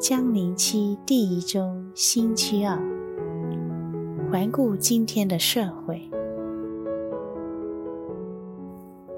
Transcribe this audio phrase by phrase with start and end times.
[0.00, 1.60] 将临期第一周
[1.94, 2.74] 星期二，
[4.32, 6.00] 环顾今天的社会。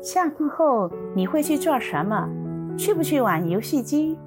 [0.03, 2.29] 下课后你会去做什么？
[2.77, 4.19] 去不去玩游戏机？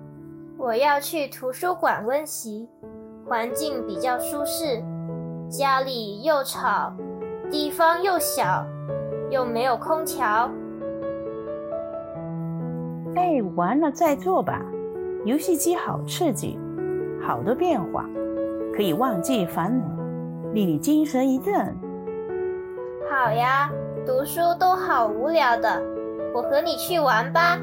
[0.57, 2.69] 我要去图书馆温习，
[3.27, 4.81] 环境比较舒适。
[5.49, 6.93] 家里又吵，
[7.51, 8.65] 地方又小，
[9.29, 10.49] 又没有空调。
[13.15, 14.65] 哎，完了再做吧。
[15.25, 16.57] 游戏机好刺激，
[17.19, 18.07] 好多变化，
[18.75, 19.85] 可以忘记烦恼，
[20.53, 21.53] 令你精神一振。
[23.09, 23.69] 好呀。
[24.05, 25.81] 读书都好无聊的，
[26.31, 27.59] 我和你去玩吧。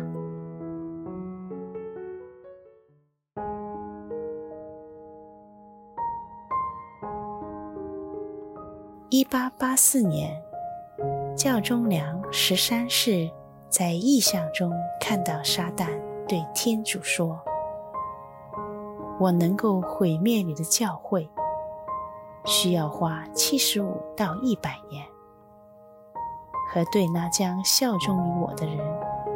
[9.08, 10.36] 一八八四年，
[11.36, 13.30] 教忠良十三世
[13.68, 15.86] 在异象中看到撒旦，
[16.26, 17.40] 对天主说
[19.22, 21.30] ：“我能够毁灭你的教会，
[22.44, 25.06] 需要花七十五到一百年。”
[26.68, 28.78] 和对那将效忠于我的人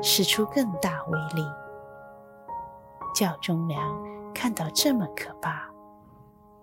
[0.03, 1.47] 使出更大威力。
[3.15, 3.81] 教宗良
[4.35, 5.71] 看到这么可怕，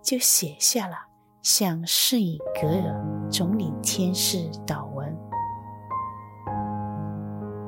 [0.02, 0.98] 就写下了
[1.42, 5.18] 向圣以格尔总领天使祷文。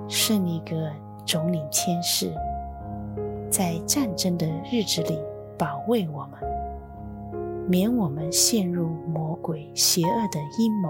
[0.10, 0.94] 圣尼格尔
[1.26, 2.34] 总领天使
[3.50, 5.18] 在战争的日子里
[5.58, 6.40] 保卫我们，
[7.68, 10.90] 免我们陷入魔鬼邪恶的阴谋。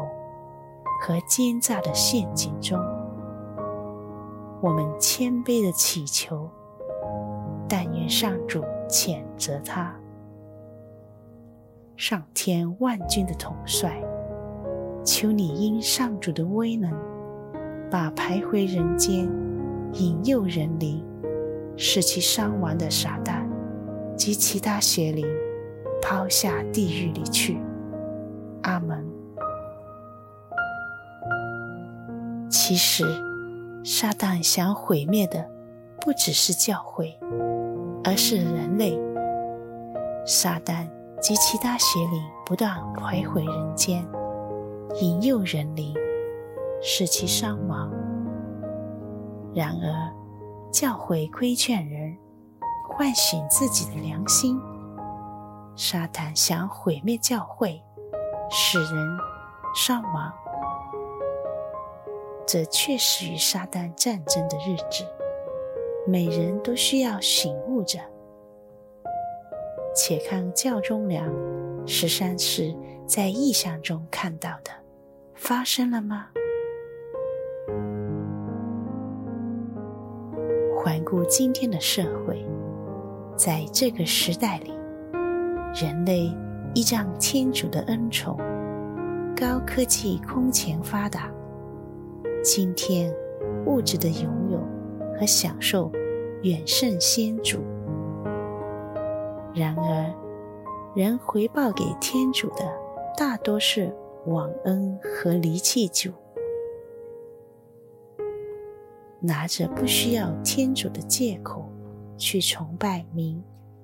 [1.01, 2.79] 和奸诈的陷阱中，
[4.61, 6.49] 我们谦卑地祈求，
[7.67, 9.93] 但愿上主谴责他。
[11.97, 14.01] 上天万军的统帅，
[15.03, 16.91] 求你因上主的威能，
[17.91, 19.29] 把徘徊人间、
[19.93, 21.05] 引诱人灵、
[21.77, 23.44] 使其伤亡的撒旦
[24.15, 25.25] 及其他邪灵
[26.01, 27.57] 抛下地狱里去。
[28.63, 29.05] 阿门。
[32.49, 33.03] 其实，
[33.83, 35.47] 撒旦想毁灭的
[36.01, 37.17] 不只是教会，
[38.03, 38.97] 而是人类。
[40.25, 40.87] 撒旦
[41.21, 44.03] 及其他邪灵不断徘徊人间，
[44.99, 45.93] 引诱人灵，
[46.81, 47.91] 使其伤亡。
[49.53, 50.11] 然而，
[50.71, 52.17] 教会规劝人，
[52.97, 54.57] 唤醒自己的良心。
[55.75, 57.83] 撒旦想毁灭教会，
[58.49, 59.17] 使人
[59.75, 60.31] 伤亡。
[62.47, 65.03] 这确实与撒旦战争的日子，
[66.07, 67.99] 每人都需要醒悟着。
[69.93, 71.29] 且看教中良
[71.85, 72.73] 十三世
[73.05, 74.71] 在异象中看到的，
[75.33, 76.27] 发生了吗？
[80.77, 82.45] 环顾今天的社会，
[83.35, 84.71] 在这个时代里，
[85.73, 86.33] 人类
[86.73, 88.37] 依仗天主的恩宠，
[89.35, 91.29] 高科技空前发达。
[92.41, 93.13] 今天，
[93.65, 94.59] 物质的拥有
[95.19, 95.91] 和享受
[96.43, 97.59] 远胜先祖。
[99.53, 100.13] 然而，
[100.95, 102.65] 人回报给天主的
[103.17, 103.93] 大多是
[104.27, 106.09] 忘恩和离弃主，
[109.19, 111.65] 拿着不需要天主的借口
[112.17, 113.43] 去崇拜名、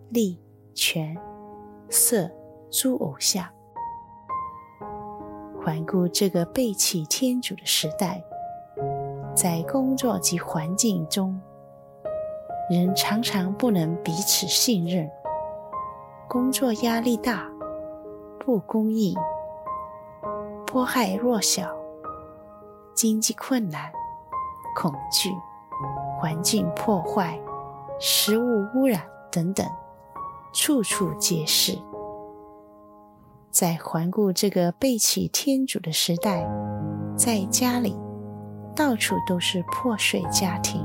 [0.09, 0.39] 利、
[0.73, 1.17] 权、
[1.89, 2.29] 色
[2.69, 3.45] 诸偶像。
[5.63, 8.23] 环顾这个背弃天主的时代。
[9.33, 11.39] 在工作及环境中，
[12.69, 15.09] 人常常不能彼此信任，
[16.27, 17.49] 工作压力大，
[18.37, 19.15] 不公义，
[20.67, 21.73] 迫害弱小，
[22.93, 23.89] 经济困难，
[24.75, 25.31] 恐惧，
[26.19, 27.39] 环境破坏，
[28.03, 28.99] 食物污染
[29.31, 29.63] 等等，
[30.51, 31.77] 处处皆是。
[33.51, 36.49] 在环顾这个背弃天主的时代，
[37.15, 37.95] 在家里。
[38.73, 40.81] 到处都是破碎家庭，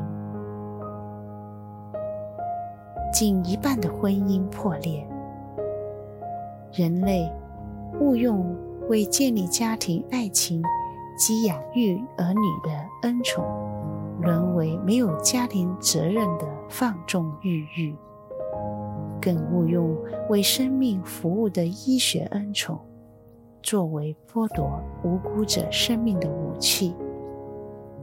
[3.12, 5.08] 近一半的婚姻破裂。
[6.72, 7.32] 人类
[8.00, 8.54] 误用
[8.88, 10.60] 为建立家庭、爱情
[11.16, 12.70] 及养育儿女的
[13.02, 13.44] 恩宠，
[14.20, 17.94] 沦为没有家庭责任的放纵欲欲；
[19.20, 19.96] 更误用
[20.28, 22.78] 为生命服务的医学恩宠，
[23.62, 26.94] 作为剥夺无辜者生命的武器。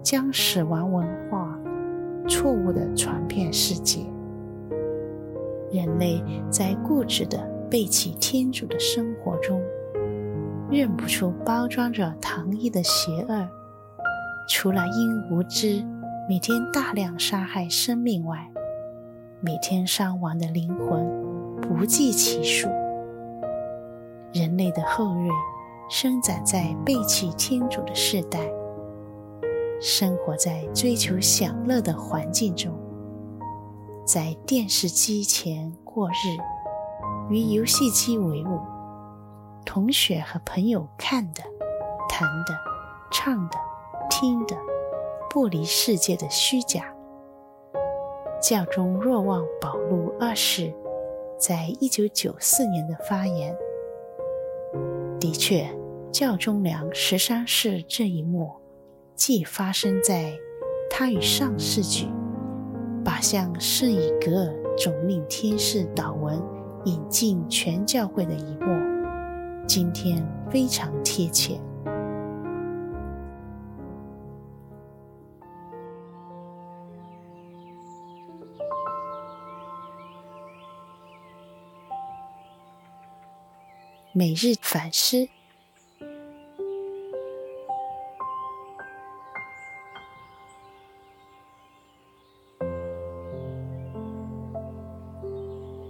[0.03, 1.57] 将死亡文化
[2.27, 4.01] 错误地传遍世界，
[5.71, 7.37] 人类在固执地
[7.71, 9.61] 背弃天主的生活中，
[10.69, 13.47] 认不出包装着糖衣的邪恶。
[14.49, 15.81] 除了因无知
[16.25, 18.49] 每天大量杀害生命外，
[19.41, 21.05] 每天伤亡的灵魂
[21.61, 22.69] 不计其数。
[24.31, 25.29] 人类的后裔
[25.89, 28.39] 生长在背弃天主的世代，
[29.81, 32.73] 生活在追求享乐的环境中，
[34.05, 36.39] 在电视机前过日，
[37.29, 38.61] 与游戏机为伍，
[39.65, 41.43] 同学和朋友看的、
[42.07, 42.57] 谈的、
[43.11, 43.57] 唱的、
[44.09, 44.55] 听的，
[45.33, 46.93] 不离世界的虚假。
[48.39, 50.71] 教宗若望保禄二世
[51.39, 53.57] 在一九九四年的发言。
[55.19, 55.67] 的确，
[56.11, 58.51] 教宗良十三世这一幕，
[59.15, 60.31] 既发生在
[60.87, 62.05] 他与上世举
[63.03, 66.39] 把向圣以格尔总领天使祷文
[66.85, 68.67] 引进全教会的一幕，
[69.65, 71.59] 今天非常贴切。
[84.15, 85.27] 每日反思。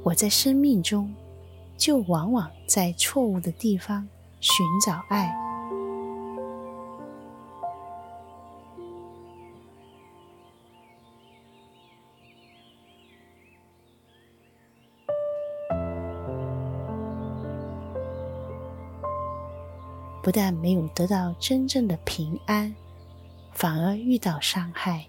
[0.03, 1.13] 我在生命中，
[1.77, 4.07] 就往往在错误的地方
[4.39, 5.52] 寻找爱。
[20.23, 22.73] 不但没有得到真正的平安，
[23.51, 25.05] 反而遇到伤害。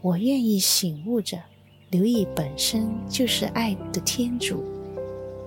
[0.00, 1.36] 我愿意醒悟着，
[1.90, 4.75] 留意本身就是爱的天主。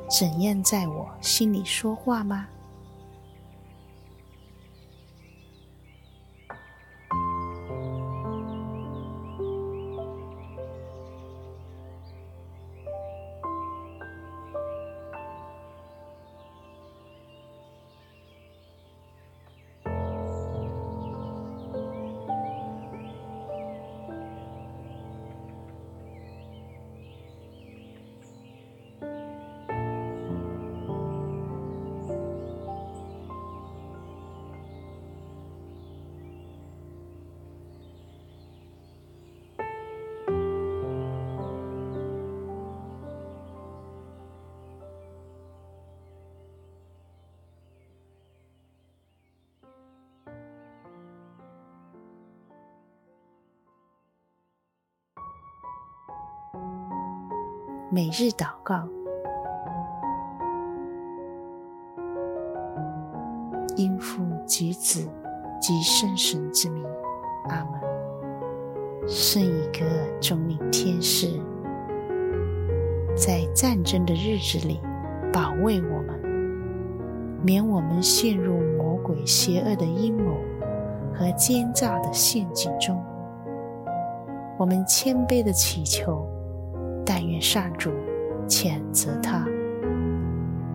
[0.10, 2.48] 怎样在我心里说话吗？
[57.92, 58.88] 每日祷告，
[63.76, 65.10] 因父及子
[65.60, 66.86] 及圣神之名，
[67.48, 67.82] 阿门。
[69.08, 69.84] 圣一个
[70.22, 71.42] 总领天使，
[73.16, 74.80] 在战争的日子里
[75.34, 76.20] 保卫我们，
[77.42, 80.36] 免我们陷入魔鬼邪恶的阴谋
[81.12, 83.04] 和奸诈的陷阱中。
[84.60, 86.29] 我们谦卑的祈求。
[87.11, 87.89] 但愿上主
[88.47, 89.44] 谴责他，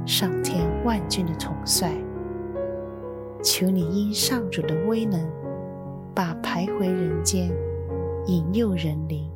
[0.04, 1.92] 上天万军的统帅，
[3.40, 5.24] 求你因上主的威能，
[6.12, 7.52] 把徘徊人间、
[8.26, 9.30] 引诱人灵、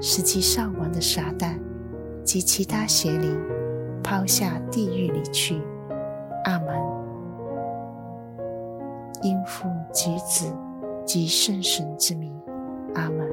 [0.00, 1.58] 使其上亡的撒旦
[2.24, 3.38] 及其他邪灵
[4.02, 5.60] 抛下地狱里去。
[6.44, 6.74] 阿门。
[9.22, 10.50] 因父及子
[11.04, 12.34] 及圣神之名。
[12.94, 13.28] 阿门。